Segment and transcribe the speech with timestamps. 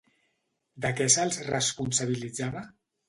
[0.85, 2.65] De què se'ls responsabilitzava?